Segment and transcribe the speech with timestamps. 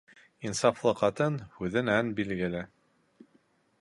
[0.49, 2.65] Инсафлы ҡатын һүҙенән билгеле.